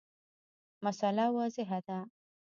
[0.85, 1.99] مسأله واضحه ده.